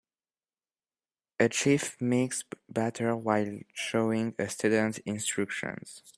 [1.39, 6.01] A chef mixes batter while showing a student instructions.